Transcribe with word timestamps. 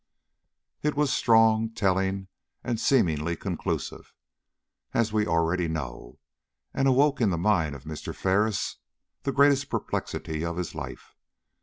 It 0.81 0.95
was 0.97 1.13
strong, 1.13 1.69
telling, 1.75 2.27
and 2.63 2.79
seemingly 2.79 3.35
conclusive, 3.35 4.15
as 4.95 5.13
we 5.13 5.27
already 5.27 5.67
know; 5.67 6.17
and 6.73 6.87
awoke 6.87 7.21
in 7.21 7.29
the 7.29 7.37
mind 7.37 7.75
of 7.75 7.83
Mr. 7.83 8.15
Ferris 8.15 8.77
the 9.21 9.31
greatest 9.31 9.69
perplexity 9.69 10.43
of 10.43 10.57
his 10.57 10.73
life. 10.73 11.15